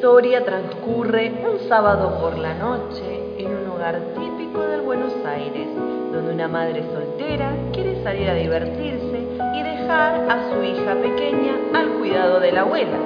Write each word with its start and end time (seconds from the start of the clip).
Historia 0.00 0.42
transcurre 0.42 1.30
un 1.44 1.68
sábado 1.68 2.18
por 2.22 2.38
la 2.38 2.54
noche 2.54 3.36
en 3.36 3.48
un 3.48 3.68
hogar 3.68 4.00
típico 4.14 4.58
del 4.62 4.80
Buenos 4.80 5.12
Aires, 5.26 5.68
donde 6.10 6.32
una 6.32 6.48
madre 6.48 6.82
soltera 6.90 7.52
quiere 7.74 8.02
salir 8.02 8.30
a 8.30 8.32
divertirse 8.32 9.28
y 9.54 9.62
dejar 9.62 10.26
a 10.30 10.48
su 10.48 10.64
hija 10.64 10.94
pequeña 10.94 11.52
al 11.74 11.90
cuidado 11.98 12.40
de 12.40 12.50
la 12.50 12.62
abuela, 12.62 12.96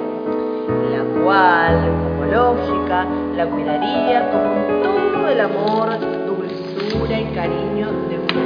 la 0.89 1.21
cual, 1.21 1.81
como 2.01 2.31
lógica, 2.31 3.05
la 3.35 3.45
cuidaría 3.45 4.31
con 4.31 4.81
todo 4.81 5.27
el 5.27 5.41
amor, 5.41 5.99
dulzura 5.99 7.19
y 7.19 7.25
cariño 7.35 7.87
de 8.07 8.19
una 8.19 8.44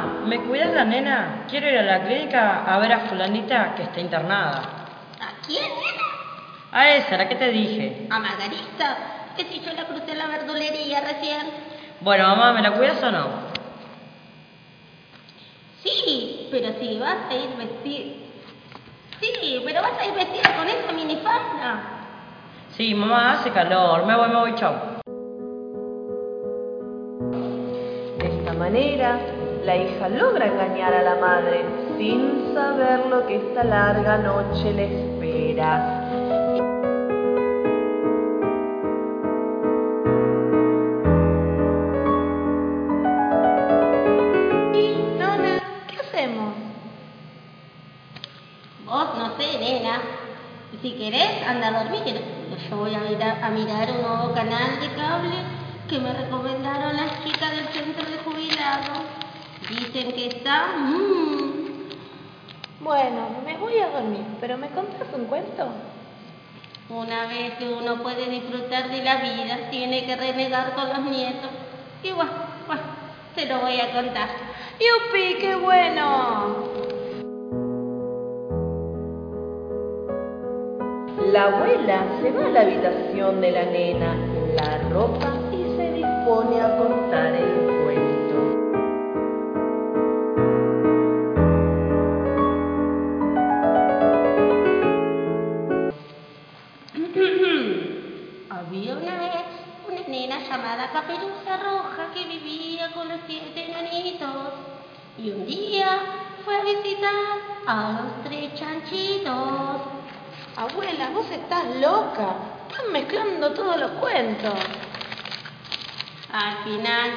Mamá, 0.00 0.24
¿me 0.26 0.40
cuidas 0.40 0.72
la 0.72 0.84
nena? 0.84 1.44
Quiero 1.48 1.68
ir 1.68 1.78
a 1.78 1.82
la 1.82 2.02
clínica 2.04 2.64
a 2.64 2.78
ver 2.78 2.92
a 2.92 3.00
fulanita 3.00 3.74
que 3.74 3.82
está 3.82 4.00
internada. 4.00 4.62
¿A 5.20 5.46
quién, 5.46 5.62
nena? 5.62 6.04
A 6.72 6.88
esa, 6.94 7.16
la 7.16 7.28
que 7.28 7.34
te 7.34 7.48
dije. 7.50 8.06
A 8.10 8.18
Margarita, 8.18 8.96
que 9.36 9.44
si 9.44 9.60
yo 9.60 9.72
la 9.72 9.84
crucé 9.84 10.12
en 10.12 10.18
la 10.18 10.26
verdulería 10.26 11.00
recién. 11.00 11.46
Bueno, 12.00 12.28
mamá, 12.28 12.52
¿me 12.52 12.62
la 12.62 12.72
cuidas 12.72 13.02
o 13.02 13.10
no? 13.10 13.26
Sí, 15.82 16.48
pero 16.50 16.72
si 16.78 16.98
vas 16.98 17.18
a 17.28 17.34
ir 17.34 17.56
vestida... 17.56 18.14
Sí, 19.20 19.62
pero 19.64 19.82
vas 19.82 19.98
a 20.00 20.06
ir 20.06 20.14
vestida 20.14 20.56
con 20.56 20.66
esa 20.66 20.92
minifalda. 20.92 21.82
Sí, 22.70 22.94
mamá, 22.94 23.32
hace 23.32 23.50
calor. 23.50 24.06
Me 24.06 24.16
voy, 24.16 24.28
me 24.28 24.36
voy, 24.36 24.54
chau. 24.54 24.74
De 28.18 28.26
esta 28.26 28.52
manera, 28.54 29.18
la 29.64 29.76
hija 29.76 30.08
logra 30.08 30.46
engañar 30.46 30.94
a 30.94 31.02
la 31.02 31.16
madre 31.16 31.64
sin 31.98 32.54
saber 32.54 33.06
lo 33.06 33.26
que 33.26 33.36
esta 33.36 33.64
larga 33.64 34.18
noche 34.18 34.72
le 34.72 34.84
espera. 34.84 36.00
Y, 44.72 44.96
¿qué 45.88 45.96
hacemos? 46.00 46.54
Vos 48.86 49.08
no 49.18 49.36
sé, 49.36 49.58
nena. 49.58 50.00
Si 50.80 50.92
querés, 50.92 51.46
anda 51.46 51.68
a 51.68 51.84
dormir. 51.84 52.22
Yo 52.70 52.76
voy 52.76 52.94
a 52.94 53.00
mirar, 53.00 53.42
a 53.42 53.50
mirar 53.50 53.90
un 53.90 54.02
nuevo 54.02 54.32
canal 54.34 54.80
de 54.80 54.88
cable 54.94 55.34
que 55.88 55.98
me 55.98 56.12
recomendaron 56.12 56.99
Dicen 59.92 60.12
que 60.12 60.26
está... 60.28 60.68
mmm, 60.76 61.50
Bueno, 62.80 63.28
me 63.44 63.56
voy 63.56 63.76
a 63.78 63.88
dormir, 63.90 64.24
pero 64.40 64.56
¿me 64.56 64.68
contás 64.68 65.08
un 65.12 65.24
cuento? 65.24 65.66
Una 66.88 67.26
vez 67.26 67.54
que 67.58 67.68
uno 67.68 68.00
puede 68.00 68.26
disfrutar 68.30 68.88
de 68.88 69.02
la 69.02 69.16
vida, 69.16 69.68
tiene 69.70 70.06
que 70.06 70.14
renegar 70.14 70.74
con 70.76 70.88
los 70.90 71.00
nietos. 71.10 71.50
Y 72.04 72.12
bueno, 72.12 72.30
bueno, 72.68 72.82
te 73.34 73.46
lo 73.46 73.58
voy 73.58 73.80
a 73.80 73.92
contar. 73.92 74.28
¡Yupi, 74.78 75.34
qué 75.40 75.56
bueno! 75.56 76.54
La 81.32 81.44
abuela 81.46 82.04
se 82.22 82.30
va 82.30 82.46
a 82.46 82.48
la 82.50 82.60
habitación 82.60 83.40
de 83.40 83.50
la 83.50 83.64
nena, 83.64 84.14
la 84.54 84.88
ropa 84.88 85.32
y 85.52 85.76
se 85.76 85.92
dispone 85.94 86.60
a 86.60 86.76
contar 86.78 87.34
el 87.34 87.49
Había 98.80 98.96
una 98.96 99.18
vez 99.18 99.34
una 99.86 100.00
nena 100.08 100.38
llamada 100.38 100.90
Caperuza 100.90 101.58
Roja 101.58 102.14
que 102.14 102.24
vivía 102.24 102.90
con 102.92 103.10
los 103.10 103.18
siete 103.26 103.70
enanitos. 103.70 104.54
Y 105.18 105.28
un 105.32 105.46
día 105.46 105.98
fue 106.46 106.56
a 106.56 106.64
visitar 106.64 107.12
a 107.66 108.00
los 108.00 108.24
tres 108.24 108.54
chanchitos. 108.54 109.82
Abuela, 110.56 111.10
vos 111.10 111.30
estás 111.30 111.76
loca. 111.76 112.36
Están 112.70 112.90
mezclando 112.90 113.52
todos 113.52 113.76
los 113.76 113.90
cuentos. 114.00 114.54
Al 116.32 116.64
final 116.64 117.10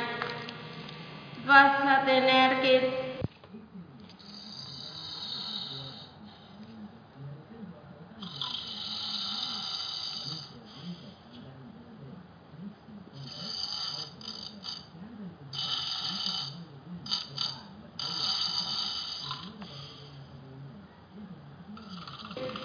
vas 1.45 1.81
a 1.81 2.03
tener 2.03 2.61
que... 2.61 3.03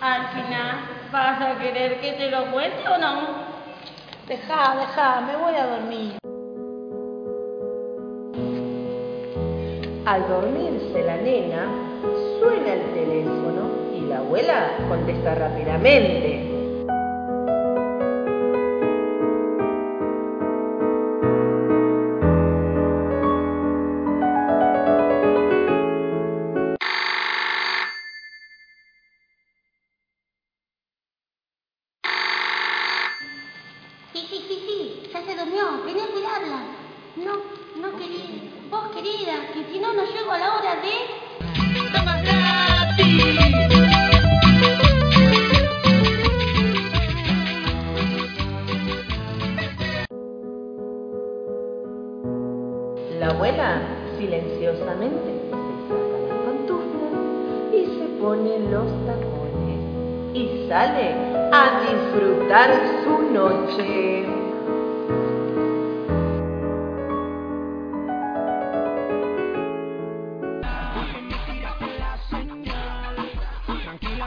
Al 0.09 0.27
final, 0.29 0.77
¿vas 1.13 1.39
a 1.39 1.59
querer 1.59 2.01
que 2.01 2.13
te 2.13 2.31
lo 2.31 2.51
cuente 2.51 2.89
o 2.89 2.97
no? 2.97 3.45
Dejá, 4.27 4.75
dejá, 4.77 5.21
me 5.21 5.37
voy 5.37 5.55
a 5.55 5.67
dormir. 5.67 6.17
Al 10.07 10.27
dormirse 10.27 11.05
la 11.05 11.17
nena, 11.19 11.67
suena 12.41 12.73
el 12.73 12.95
teléfono 12.95 13.69
y 13.95 14.01
la 14.09 14.21
abuela 14.21 14.71
contesta 14.89 15.35
rápidamente. 15.35 16.58
Ya 35.19 35.25
se 35.25 35.39
durmió, 35.39 35.83
vení 35.85 36.01
a 36.01 36.07
cuidarla. 36.07 36.61
No, 37.17 37.33
no 37.81 37.97
querida, 37.97 38.51
vos 38.71 38.89
querida, 38.95 39.49
que 39.53 39.65
si 39.73 39.79
no, 39.79 39.93
no 39.93 40.05
llego 40.05 40.31
a 40.31 40.39
la 40.39 40.55
hora 40.55 40.77
de... 40.77 40.93
La 53.19 53.29
abuela 53.31 53.81
silenciosamente 54.19 55.33
se 55.43 55.89
saca 55.89 56.19
las 56.29 56.39
pantuflas 56.45 57.13
y 57.73 57.87
se 57.99 58.07
pone 58.21 58.59
los 58.71 58.89
tacones 59.07 59.81
y 60.35 60.69
sale 60.69 61.15
a 61.53 61.81
disfrutar 61.83 62.69
su 63.05 63.33
noche. 63.33 64.48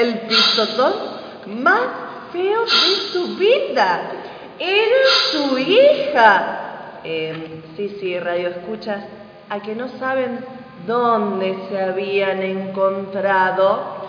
el 0.00 0.20
pisotón 0.20 0.92
más 1.62 1.80
feo 2.32 2.62
de 2.62 2.96
su 3.12 3.36
vida. 3.36 4.02
Era 4.58 4.96
su 5.32 5.58
hija. 5.58 7.00
Eh, 7.04 7.62
sí, 7.76 7.96
sí, 8.00 8.18
radio 8.18 8.48
escuchas, 8.48 9.04
a 9.48 9.60
que 9.60 9.74
no 9.74 9.88
saben 9.98 10.44
dónde 10.86 11.56
se 11.68 11.80
habían 11.80 12.42
encontrado. 12.42 14.06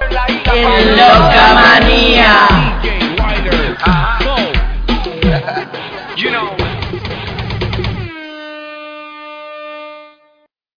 En 0.53 0.97
Loca 0.97 1.79